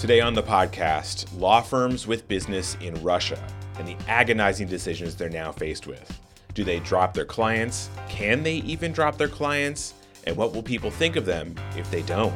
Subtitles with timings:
[0.00, 3.38] Today on the podcast, law firms with business in Russia
[3.78, 6.18] and the agonizing decisions they're now faced with.
[6.54, 7.90] Do they drop their clients?
[8.08, 9.92] Can they even drop their clients?
[10.24, 12.32] And what will people think of them if they don't?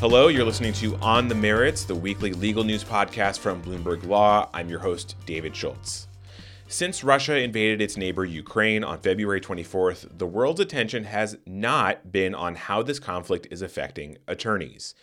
[0.00, 4.48] Hello, you're listening to On the Merits, the weekly legal news podcast from Bloomberg Law.
[4.52, 6.08] I'm your host, David Schultz.
[6.72, 12.34] Since Russia invaded its neighbor Ukraine on February 24th, the world's attention has not been
[12.34, 14.94] on how this conflict is affecting attorneys.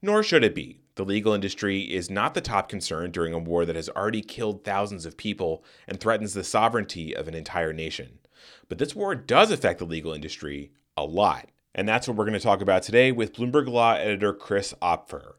[0.00, 0.82] Nor should it be.
[0.94, 4.62] The legal industry is not the top concern during a war that has already killed
[4.62, 8.20] thousands of people and threatens the sovereignty of an entire nation.
[8.68, 11.48] But this war does affect the legal industry a lot.
[11.74, 15.32] And that's what we're going to talk about today with Bloomberg Law editor Chris Opfer.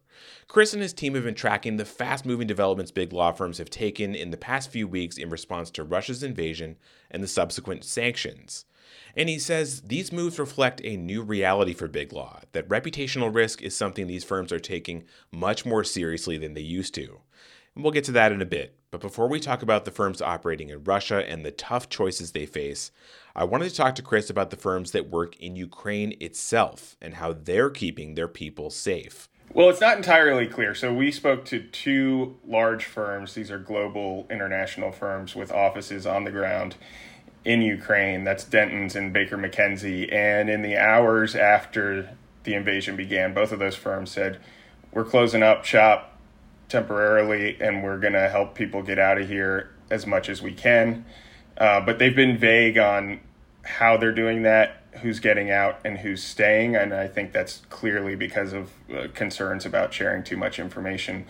[0.47, 3.69] Chris and his team have been tracking the fast moving developments big law firms have
[3.69, 6.77] taken in the past few weeks in response to Russia's invasion
[7.11, 8.65] and the subsequent sanctions.
[9.15, 13.61] And he says these moves reflect a new reality for big law, that reputational risk
[13.61, 17.19] is something these firms are taking much more seriously than they used to.
[17.75, 18.75] And we'll get to that in a bit.
[18.89, 22.45] But before we talk about the firms operating in Russia and the tough choices they
[22.45, 22.91] face,
[23.35, 27.15] I wanted to talk to Chris about the firms that work in Ukraine itself and
[27.15, 29.29] how they're keeping their people safe.
[29.53, 30.75] Well, it's not entirely clear.
[30.75, 33.33] So we spoke to two large firms.
[33.33, 36.75] These are global international firms with offices on the ground
[37.43, 38.23] in Ukraine.
[38.23, 40.13] That's Dentons and Baker McKenzie.
[40.13, 44.39] And in the hours after the invasion began, both of those firms said,
[44.91, 46.19] "We're closing up shop
[46.69, 50.53] temporarily, and we're going to help people get out of here as much as we
[50.53, 51.05] can."
[51.57, 53.21] Uh, but they've been vague on
[53.63, 56.75] how they're doing that who's getting out and who's staying.
[56.75, 61.25] And I think that's clearly because of uh, concerns about sharing too much information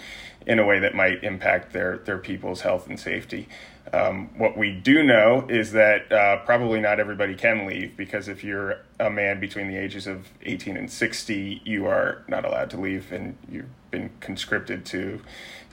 [0.46, 3.48] in a way that might impact their, their people's health and safety.
[3.94, 8.44] Um, what we do know is that uh, probably not everybody can leave because if
[8.44, 12.80] you're a man between the ages of 18 and 60, you are not allowed to
[12.80, 15.22] leave and you've been conscripted to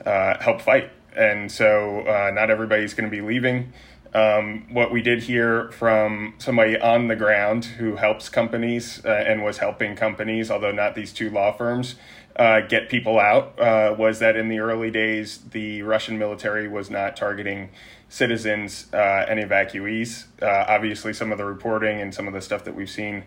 [0.05, 0.91] uh, help fight.
[1.15, 3.73] And so uh, not everybody's going to be leaving.
[4.15, 9.43] Um, what we did hear from somebody on the ground who helps companies uh, and
[9.43, 11.95] was helping companies, although not these two law firms,
[12.37, 16.89] uh, get people out uh, was that in the early days, the Russian military was
[16.89, 17.71] not targeting
[18.09, 20.25] citizens uh, and evacuees.
[20.41, 23.23] Uh, obviously, some of the reporting and some of the stuff that we've seen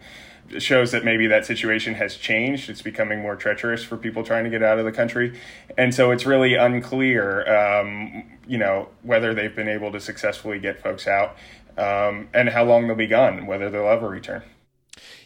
[0.59, 2.71] shows that maybe that situation has changed.
[2.71, 5.39] It's becoming more treacherous for people trying to get out of the country,
[5.77, 10.83] and so it's really unclear, um, you know, whether they've been able to successfully get
[10.83, 11.37] folks out
[11.77, 14.43] um, and how long they'll be gone, whether they'll ever return.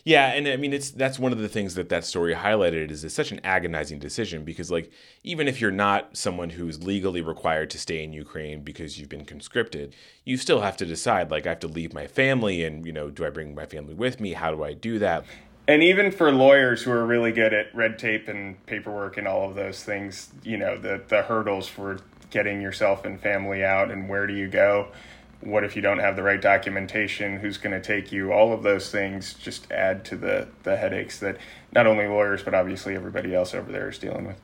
[0.05, 3.05] Yeah, and I mean it's that's one of the things that that story highlighted is
[3.05, 4.91] it's such an agonizing decision because like
[5.23, 9.25] even if you're not someone who's legally required to stay in Ukraine because you've been
[9.25, 12.93] conscripted, you still have to decide like I have to leave my family and you
[12.93, 14.33] know do I bring my family with me?
[14.33, 15.25] How do I do that?
[15.69, 19.49] And even for lawyers who are really good at red tape and paperwork and all
[19.49, 24.09] of those things, you know, the the hurdles for getting yourself and family out and
[24.09, 24.89] where do you go?
[25.43, 28.63] What if you don't have the right documentation who's going to take you all of
[28.63, 31.37] those things just add to the the headaches that
[31.73, 34.41] not only lawyers but obviously everybody else over there is dealing with.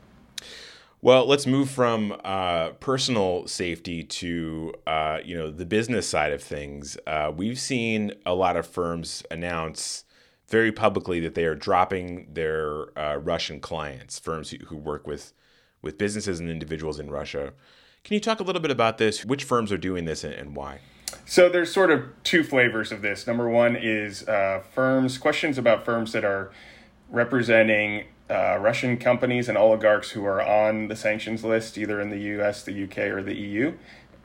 [1.01, 6.43] Well let's move from uh, personal safety to uh, you know the business side of
[6.43, 6.97] things.
[7.07, 10.05] Uh, we've seen a lot of firms announce
[10.49, 15.33] very publicly that they are dropping their uh, russian clients firms who, who work with
[15.83, 17.53] with businesses and individuals in russia
[18.05, 19.25] can you talk a little bit about this?
[19.25, 20.81] Which firms are doing this and, why?
[21.27, 23.27] So there's sort of two flavors of this.
[23.27, 26.51] Number one is uh, firms, questions about firms that are
[27.11, 32.19] representing uh, Russian companies and oligarchs who are on the sanctions list, either in the
[32.41, 33.75] US, the UK, or the EU,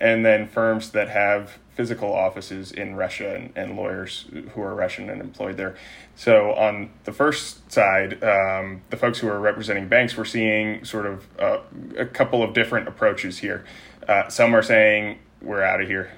[0.03, 5.09] and then firms that have physical offices in Russia and, and lawyers who are Russian
[5.09, 5.75] and employed there.
[6.17, 11.05] So on the first side, um, the folks who are representing banks, we're seeing sort
[11.05, 11.59] of uh,
[11.97, 13.63] a couple of different approaches here.
[14.05, 16.11] Uh, some are saying we're out of here.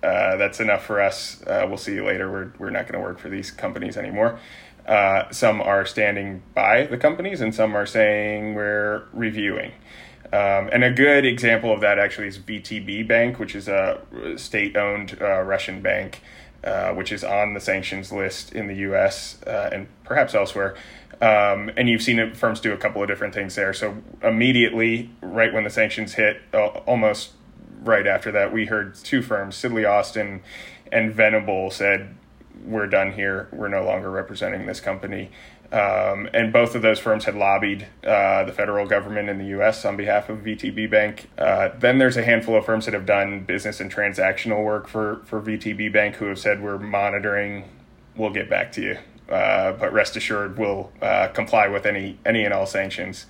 [0.00, 1.42] Uh, that's enough for us.
[1.44, 2.30] Uh, we'll see you later.
[2.30, 4.38] We're we're not going to work for these companies anymore.
[4.86, 9.72] Uh, some are standing by the companies, and some are saying we're reviewing.
[10.32, 14.00] Um, and a good example of that actually is VTB Bank, which is a
[14.36, 16.20] state owned uh, Russian bank,
[16.64, 20.74] uh, which is on the sanctions list in the US uh, and perhaps elsewhere.
[21.20, 23.72] Um, and you've seen firms do a couple of different things there.
[23.72, 27.32] So, immediately, right when the sanctions hit, almost
[27.82, 30.42] right after that, we heard two firms, Sidley Austin
[30.90, 32.14] and Venable, said,
[32.64, 33.48] We're done here.
[33.52, 35.30] We're no longer representing this company.
[35.72, 39.84] Um, and both of those firms had lobbied uh, the federal government in the U.S.
[39.84, 41.28] on behalf of VTB Bank.
[41.36, 45.22] Uh, then there's a handful of firms that have done business and transactional work for,
[45.24, 47.64] for VTB Bank who have said we're monitoring
[48.16, 48.98] we'll get back to you.
[49.28, 53.26] Uh, but rest assured, we'll uh, comply with any any and all sanctions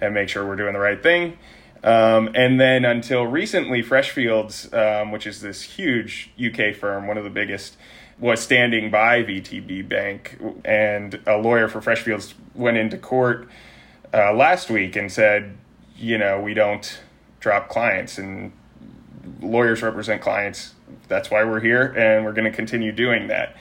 [0.00, 1.36] and make sure we're doing the right thing.
[1.82, 7.24] Um, and then until recently, Freshfields, um, which is this huge UK firm, one of
[7.24, 7.76] the biggest,
[8.18, 13.48] was standing by VTB Bank, and a lawyer for Freshfields went into court
[14.12, 15.56] uh, last week and said,
[15.96, 17.00] you know, we don't
[17.40, 18.52] drop clients, and
[19.40, 20.74] lawyers represent clients.
[21.08, 23.56] That's why we're here, and we're going to continue doing that.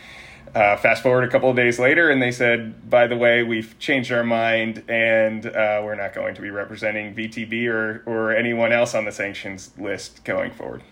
[0.56, 3.78] Uh, fast forward a couple of days later, and they said, by the way, we've
[3.80, 8.72] changed our mind, and uh, we're not going to be representing VTB or, or anyone
[8.72, 10.84] else on the sanctions list going forward.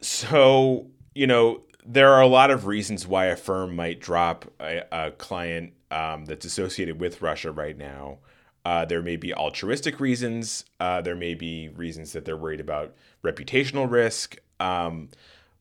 [0.00, 4.82] So, you know, there are a lot of reasons why a firm might drop a,
[4.90, 8.18] a client um, that's associated with Russia right now.
[8.64, 10.64] Uh, there may be altruistic reasons.
[10.80, 14.38] Uh, there may be reasons that they're worried about reputational risk.
[14.58, 15.10] Um,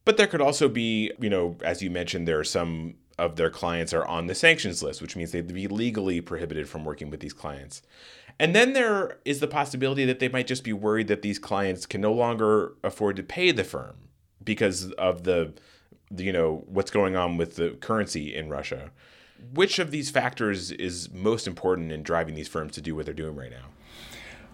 [0.05, 3.49] but there could also be, you know, as you mentioned, there are some of their
[3.49, 7.19] clients are on the sanctions list, which means they'd be legally prohibited from working with
[7.19, 7.81] these clients.
[8.39, 11.85] And then there is the possibility that they might just be worried that these clients
[11.85, 13.95] can no longer afford to pay the firm
[14.43, 15.82] because of the, the
[16.15, 18.91] you know, what's going on with the currency in Russia.
[19.53, 23.13] Which of these factors is most important in driving these firms to do what they're
[23.13, 23.65] doing right now?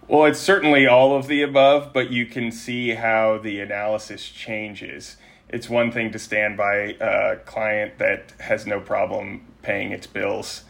[0.08, 5.16] Well, it's certainly all of the above, but you can see how the analysis changes
[5.52, 10.64] it's one thing to stand by a client that has no problem paying its bills,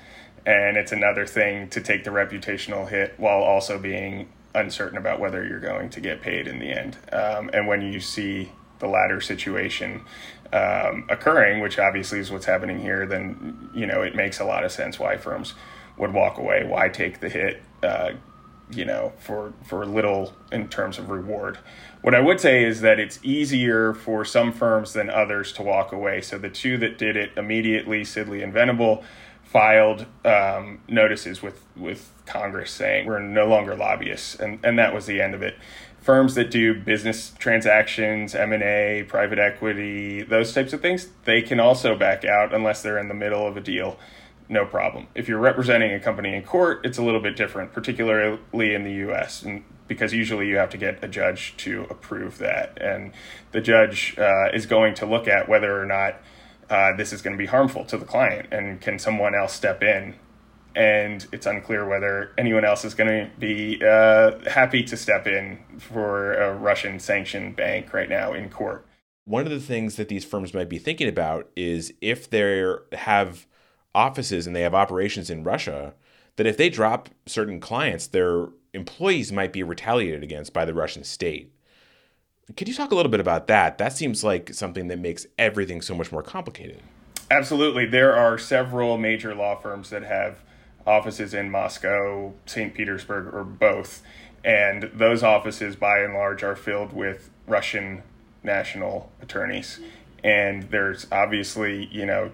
[0.47, 5.47] and it's another thing to take the reputational hit while also being uncertain about whether
[5.47, 6.97] you're going to get paid in the end.
[7.13, 10.03] Um, and when you see the latter situation
[10.53, 14.65] um, occurring, which obviously is what's happening here, then you know it makes a lot
[14.65, 15.55] of sense why firms
[15.97, 16.65] would walk away.
[16.65, 17.63] Why take the hit?
[17.83, 18.13] Uh,
[18.73, 21.59] you know, for for little in terms of reward.
[22.03, 25.93] What I would say is that it's easier for some firms than others to walk
[25.93, 26.21] away.
[26.21, 29.05] So the two that did it immediately, Sidley and Venable,
[29.51, 35.07] filed um, notices with with Congress saying we're no longer lobbyists, and and that was
[35.07, 35.57] the end of it.
[36.01, 41.43] Firms that do business transactions, M and A, private equity, those types of things, they
[41.43, 43.99] can also back out unless they're in the middle of a deal
[44.49, 45.07] no problem.
[45.15, 48.93] If you're representing a company in court, it's a little bit different, particularly in the
[49.05, 49.43] U.S.
[49.43, 53.13] And because usually you have to get a judge to approve that, and
[53.53, 56.21] the judge uh, is going to look at whether or not
[56.71, 59.83] uh, this is going to be harmful to the client, and can someone else step
[59.83, 60.15] in.
[60.77, 65.59] And it's unclear whether anyone else is going to be uh, happy to step in
[65.79, 68.87] for a Russian sanctioned bank right now in court.
[69.25, 73.49] One of the things that these firms might be thinking about is if they have
[73.95, 75.95] offices and they have operations in Russia
[76.37, 81.03] that if they drop certain clients, their employees might be retaliated against by the Russian
[81.03, 81.53] state.
[82.57, 83.79] Could you talk a little bit about that?
[83.79, 86.81] That seems like something that makes everything so much more complicated.
[87.31, 87.87] Absolutely.
[87.87, 90.41] There are several major law firms that have
[90.87, 92.75] offices in Moscow, St.
[92.75, 94.03] Petersburg, or both.
[94.45, 98.03] And those offices, by and large, are filled with Russian
[98.43, 99.81] national attorneys.
[100.25, 102.31] And there's obviously, you know,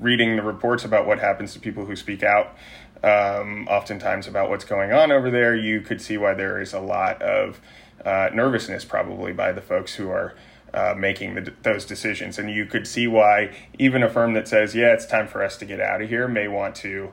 [0.00, 2.56] reading the reports about what happens to people who speak out,
[3.02, 6.80] um, oftentimes about what's going on over there, you could see why there is a
[6.80, 7.60] lot of
[8.04, 10.34] uh, nervousness probably by the folks who are
[10.74, 12.38] uh, making the, those decisions.
[12.38, 15.56] And you could see why even a firm that says, yeah, it's time for us
[15.58, 17.12] to get out of here may want to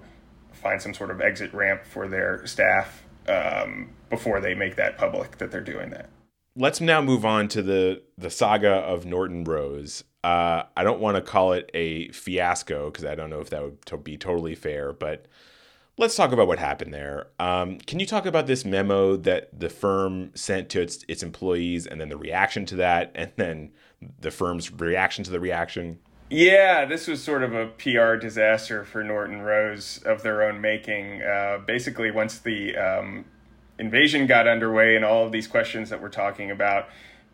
[0.53, 5.37] find some sort of exit ramp for their staff um, before they make that public
[5.37, 6.09] that they're doing that.
[6.55, 10.03] Let's now move on to the the saga of Norton Rose.
[10.23, 13.61] Uh, I don't want to call it a fiasco because I don't know if that
[13.61, 15.27] would be totally fair, but
[15.99, 17.27] let's talk about what happened there.
[17.39, 21.85] Um, can you talk about this memo that the firm sent to its, its employees
[21.85, 23.71] and then the reaction to that and then
[24.19, 25.99] the firm's reaction to the reaction?
[26.31, 31.21] Yeah, this was sort of a PR disaster for Norton Rose of their own making.
[31.21, 33.25] Uh, basically, once the um,
[33.77, 36.87] invasion got underway and all of these questions that we're talking about,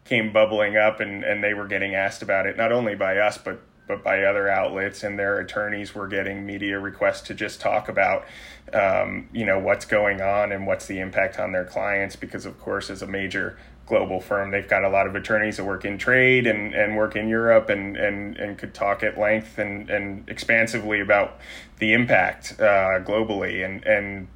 [0.05, 3.38] came bubbling up and, and they were getting asked about it, not only by us,
[3.38, 7.88] but but by other outlets and their attorneys were getting media requests to just talk
[7.89, 8.25] about
[8.74, 12.60] um, you know what's going on and what's the impact on their clients because of
[12.60, 15.98] course as a major global firm they've got a lot of attorneys that work in
[15.98, 20.27] trade and, and work in Europe and, and, and could talk at length and, and
[20.27, 21.39] expansively about
[21.80, 23.63] the impact uh, globally.
[23.63, 24.27] And and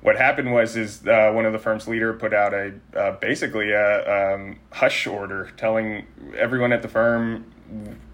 [0.00, 3.72] what happened was is uh, one of the firm's leader put out a uh, basically
[3.72, 7.46] a um, hush order telling everyone at the firm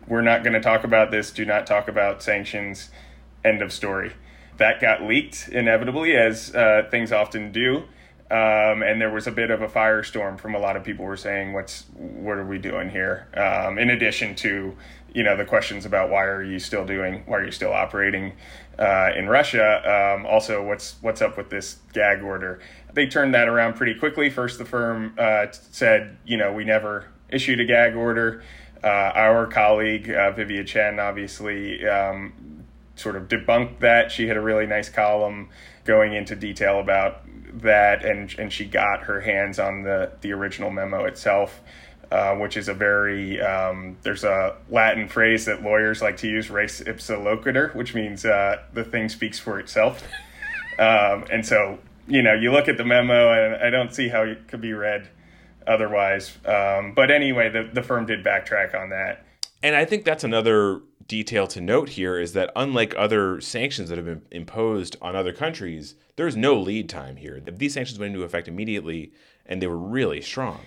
[0.07, 2.91] we're not going to talk about this do not talk about sanctions
[3.45, 4.13] end of story
[4.57, 7.85] that got leaked inevitably as uh, things often do
[8.31, 11.17] um, and there was a bit of a firestorm from a lot of people were
[11.17, 14.77] saying what's what are we doing here um, in addition to
[15.13, 18.33] you know the questions about why are you still doing why are you still operating
[18.79, 20.17] uh, in Russia.
[20.17, 22.61] Um, also, what's what's up with this gag order?
[22.93, 24.31] They turned that around pretty quickly.
[24.31, 28.43] First, the firm uh, said, you know, we never issued a gag order.
[28.85, 32.35] Uh, our colleague uh, Vivia Chen obviously um,
[32.97, 34.13] sort of debunked that.
[34.13, 35.49] She had a really nice column
[35.85, 37.23] going into detail about
[37.63, 41.61] that, and and she got her hands on the the original memo itself.
[42.13, 46.51] Uh, which is a very um, there's a Latin phrase that lawyers like to use,
[46.51, 50.03] res ipsa loquitur, which means uh, the thing speaks for itself.
[50.77, 54.23] Um, and so you know you look at the memo, and I don't see how
[54.23, 55.09] it could be read
[55.67, 56.37] otherwise.
[56.45, 59.25] Um, but anyway, the the firm did backtrack on that.
[59.63, 63.99] And I think that's another detail to note here is that unlike other sanctions that
[63.99, 67.41] have been imposed on other countries, there's no lead time here.
[67.41, 69.13] These sanctions went into effect immediately,
[69.47, 70.61] and they were really strong.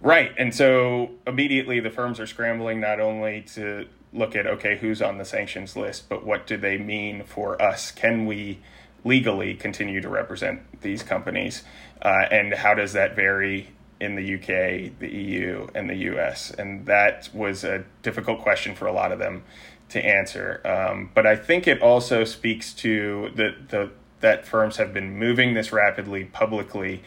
[0.00, 0.32] Right.
[0.36, 5.18] And so immediately the firms are scrambling not only to look at, okay, who's on
[5.18, 7.90] the sanctions list, but what do they mean for us?
[7.90, 8.58] Can we
[9.04, 11.62] legally continue to represent these companies?
[12.00, 13.68] Uh, and how does that vary
[14.02, 16.50] in the UK, the EU, and the US?
[16.50, 19.44] And that was a difficult question for a lot of them
[19.90, 20.60] to answer.
[20.66, 23.90] Um, but I think it also speaks to the, the
[24.20, 27.02] that firms have been moving this rapidly publicly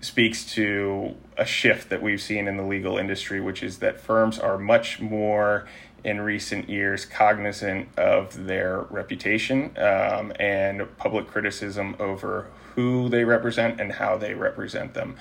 [0.00, 4.38] speaks to a shift that we've seen in the legal industry, which is that firms
[4.38, 5.66] are much more
[6.04, 13.80] in recent years cognizant of their reputation um, and public criticism over who they represent
[13.80, 15.16] and how they represent them.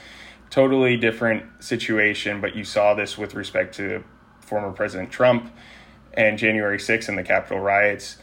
[0.50, 4.04] Totally different situation, but you saw this with respect to
[4.40, 5.52] former President Trump
[6.14, 8.18] and January 6th and the Capitol riots.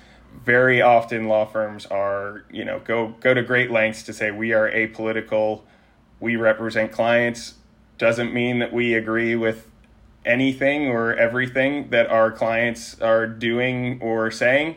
[0.45, 4.53] Very often, law firms are, you know, go go to great lengths to say we
[4.53, 5.63] are apolitical
[6.25, 7.55] we represent clients
[7.99, 9.71] doesn't mean that we agree with
[10.25, 14.77] anything or everything that our clients are doing or saying.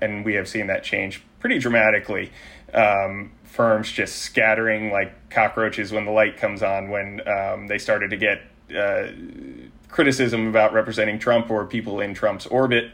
[0.00, 2.32] And we have seen that change pretty dramatically.
[2.72, 8.10] Um, firms just scattering like cockroaches when the light comes on, when um, they started
[8.10, 8.42] to get
[8.76, 9.08] uh,
[9.88, 12.90] criticism about representing Trump or people in Trump's orbit.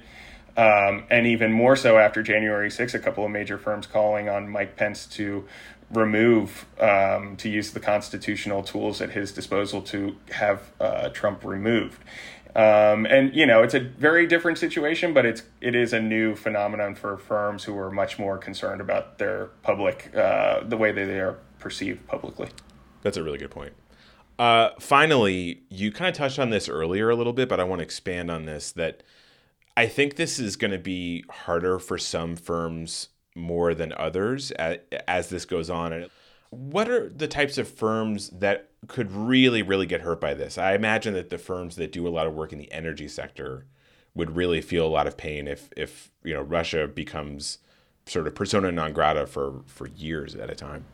[0.57, 4.49] Um, and even more so after January 6, a couple of major firms calling on
[4.49, 5.49] Mike Pence to
[5.91, 12.03] remove, um, to use the constitutional tools at his disposal to have uh, Trump removed.
[12.55, 16.35] Um, and you know, it's a very different situation, but it's it is a new
[16.37, 21.07] phenomenon for firms who are much more concerned about their public, uh, the way that
[21.07, 22.49] they are perceived publicly.
[23.03, 23.73] That's a really good point.
[24.39, 27.79] Uh, finally, you kind of touched on this earlier a little bit, but I want
[27.79, 28.73] to expand on this.
[28.73, 29.03] That
[29.77, 34.79] I think this is going to be harder for some firms more than others as,
[35.09, 35.93] as this goes on.
[35.95, 36.11] And
[36.51, 40.59] What are the types of firms that could really, really get hurt by this?
[40.59, 43.67] I imagine that the firms that do a lot of work in the energy sector
[44.15, 47.59] would really feel a lot of pain if, if you know, Russia becomes
[48.07, 50.85] sort of persona non grata for, for years at a time.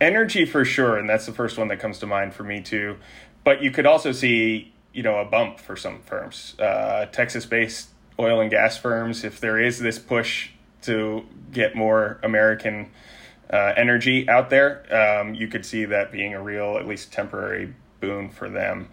[0.00, 2.96] Energy for sure, and that's the first one that comes to mind for me too.
[3.44, 8.40] But you could also see, you know, a bump for some firms, uh, Texas-based oil
[8.40, 9.24] and gas firms.
[9.24, 10.50] If there is this push
[10.82, 12.90] to get more American
[13.50, 17.74] uh, energy out there, um, you could see that being a real, at least temporary
[18.00, 18.88] boon for them.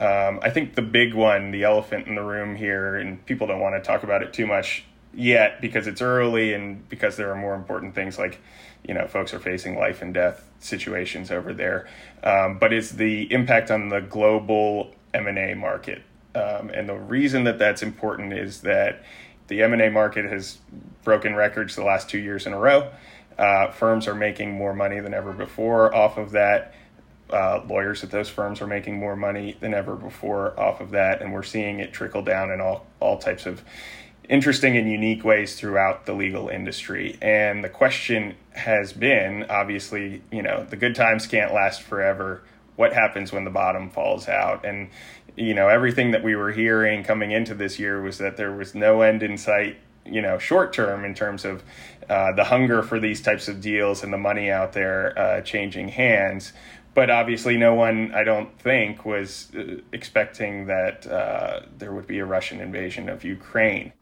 [0.00, 3.60] Um, I think the big one, the elephant in the room here, and people don't
[3.60, 7.36] want to talk about it too much yet because it's early and because there are
[7.36, 8.40] more important things like,
[8.86, 11.88] you know, folks are facing life and death situations over there.
[12.22, 16.02] Um, but it's the impact on the global M&A market.
[16.34, 19.02] Um, and the reason that that's important is that
[19.48, 20.58] the M&A market has
[21.02, 22.90] broken records the last two years in a row.
[23.38, 26.74] Uh, firms are making more money than ever before off of that.
[27.30, 31.20] Uh, lawyers at those firms are making more money than ever before off of that,
[31.20, 33.62] and we're seeing it trickle down in all all types of
[34.28, 37.16] interesting and unique ways throughout the legal industry.
[37.22, 42.42] And the question has been, obviously, you know, the good times can't last forever.
[42.76, 44.64] What happens when the bottom falls out?
[44.64, 44.90] And
[45.36, 48.74] you know, everything that we were hearing coming into this year was that there was
[48.74, 49.78] no end in sight,
[50.10, 51.62] you know, short term in terms of
[52.08, 55.88] uh, the hunger for these types of deals and the money out there uh, changing
[55.88, 56.52] hands.
[56.94, 62.18] But obviously, no one, I don't think, was uh, expecting that uh, there would be
[62.18, 63.92] a Russian invasion of Ukraine.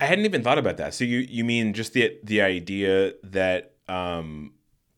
[0.00, 0.92] I hadn't even thought about that.
[0.94, 4.52] So you you mean just the the idea that um,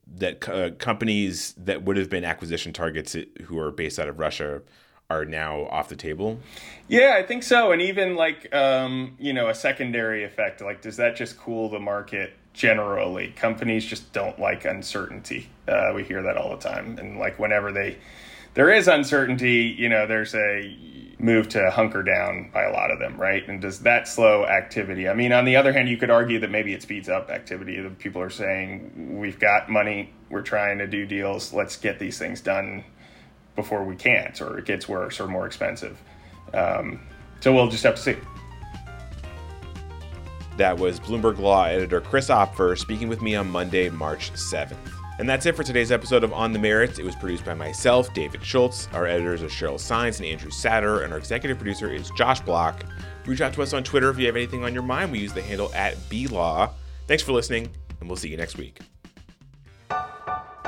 [0.06, 4.62] that uh, companies that would have been acquisition targets who are based out of Russia
[5.08, 6.40] are now off the table?
[6.88, 7.72] Yeah, I think so.
[7.72, 11.78] And even like um, you know, a secondary effect, like does that just cool the
[11.78, 13.28] market generally?
[13.28, 15.48] Companies just don't like uncertainty.
[15.68, 16.98] Uh, we hear that all the time.
[16.98, 17.98] And like whenever they
[18.56, 19.74] there is uncertainty.
[19.78, 20.76] You know, there's a
[21.18, 23.46] move to hunker down by a lot of them, right?
[23.48, 25.08] And does that slow activity?
[25.08, 27.80] I mean, on the other hand, you could argue that maybe it speeds up activity.
[27.80, 32.18] The people are saying, we've got money, we're trying to do deals, let's get these
[32.18, 32.84] things done
[33.56, 36.00] before we can't, or it gets worse or more expensive.
[36.54, 37.00] Um,
[37.40, 38.16] so we'll just have to see.
[40.56, 44.76] That was Bloomberg Law editor Chris Opfer speaking with me on Monday, March 7th.
[45.18, 46.98] And that's it for today's episode of On the Merits.
[46.98, 48.88] It was produced by myself, David Schultz.
[48.92, 52.84] Our editors are Cheryl Saenz and Andrew Satter, and our executive producer is Josh Block.
[53.24, 55.10] Reach out to us on Twitter if you have anything on your mind.
[55.10, 56.70] We use the handle at BLaw.
[57.06, 57.70] Thanks for listening,
[58.00, 58.80] and we'll see you next week.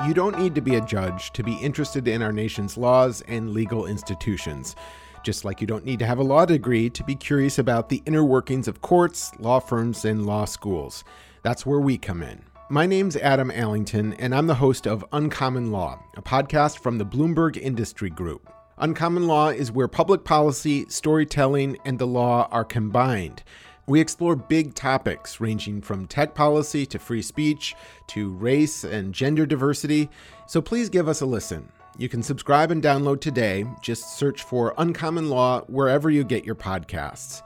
[0.07, 3.51] You don't need to be a judge to be interested in our nation's laws and
[3.51, 4.77] legal institutions.
[5.25, 8.01] Just like you don't need to have a law degree to be curious about the
[8.07, 11.03] inner workings of courts, law firms, and law schools.
[11.43, 12.45] That's where we come in.
[12.71, 17.07] My name's Adam Allington, and I'm the host of Uncommon Law, a podcast from the
[17.07, 18.49] Bloomberg Industry Group.
[18.79, 23.43] Uncommon Law is where public policy, storytelling, and the law are combined.
[23.89, 27.75] We explore big topics ranging from tech policy to free speech
[28.09, 30.11] to race and gender diversity,
[30.47, 31.73] so please give us a listen.
[31.97, 33.65] You can subscribe and download today.
[33.81, 37.43] Just search for Uncommon Law wherever you get your podcasts.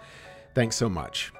[0.53, 1.33] Thanks so much.